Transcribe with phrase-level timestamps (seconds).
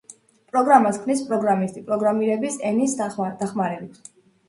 [0.55, 4.15] პროგრამას ქმნის პროგრამისტი პროგრამირების ენის დახმარებით.